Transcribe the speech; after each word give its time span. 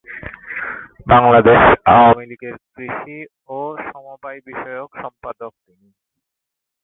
বাংলাদেশ 1.07 1.61
আওয়ামী 1.91 2.25
লীগের 2.29 2.55
কৃষি 2.67 3.17
ও 3.49 3.59
সমবায় 3.85 4.39
বিষয়ক 4.47 4.89
সম্পাদক 4.95 5.51
তিনি। 5.65 5.89